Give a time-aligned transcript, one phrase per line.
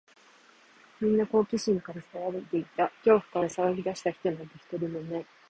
[0.99, 2.87] みんな好奇心から騒いでいた。
[3.05, 5.25] 恐怖から騒ぎ出した人なんて、一人もいない。